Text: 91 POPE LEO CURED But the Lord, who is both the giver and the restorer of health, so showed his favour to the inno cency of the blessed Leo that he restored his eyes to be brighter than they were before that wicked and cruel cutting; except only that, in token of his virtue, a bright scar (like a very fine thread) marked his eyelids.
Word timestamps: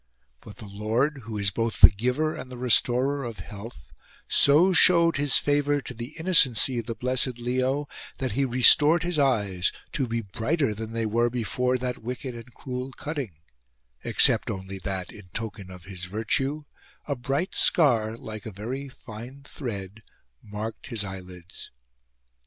91 0.43 0.43
POPE 0.43 0.45
LEO 0.45 0.45
CURED 0.45 0.45
But 0.47 0.57
the 0.77 0.83
Lord, 0.83 1.17
who 1.25 1.37
is 1.37 1.51
both 1.51 1.81
the 1.81 1.89
giver 1.91 2.33
and 2.35 2.51
the 2.51 2.57
restorer 2.57 3.23
of 3.23 3.37
health, 3.41 3.91
so 4.27 4.73
showed 4.73 5.17
his 5.17 5.37
favour 5.37 5.79
to 5.79 5.93
the 5.93 6.15
inno 6.17 6.31
cency 6.31 6.79
of 6.79 6.87
the 6.87 6.95
blessed 6.95 7.37
Leo 7.37 7.87
that 8.17 8.31
he 8.31 8.43
restored 8.43 9.03
his 9.03 9.19
eyes 9.19 9.71
to 9.91 10.07
be 10.07 10.21
brighter 10.21 10.73
than 10.73 10.93
they 10.93 11.05
were 11.05 11.29
before 11.29 11.77
that 11.77 11.99
wicked 12.01 12.33
and 12.33 12.55
cruel 12.55 12.91
cutting; 12.93 13.33
except 14.03 14.49
only 14.49 14.79
that, 14.79 15.11
in 15.13 15.27
token 15.35 15.69
of 15.69 15.83
his 15.85 16.05
virtue, 16.05 16.63
a 17.07 17.15
bright 17.15 17.53
scar 17.53 18.17
(like 18.17 18.47
a 18.47 18.51
very 18.51 18.89
fine 18.89 19.43
thread) 19.43 20.01
marked 20.41 20.87
his 20.87 21.03
eyelids. 21.03 21.69